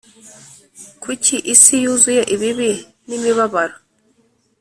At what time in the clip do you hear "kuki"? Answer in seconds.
1.03-1.35